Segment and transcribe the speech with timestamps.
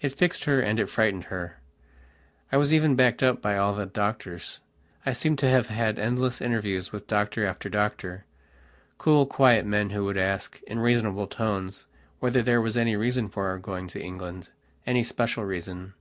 [0.00, 1.58] It fixed her and it frightened her.
[2.50, 4.60] I was even backed up by all the doctors.
[5.04, 8.24] I seemed to have had endless interviews with doctor after doctor,
[8.96, 11.84] cool, quiet men, who would ask, in reasonable tones,
[12.20, 15.92] whether there was any reason for our going to Englandany special reason.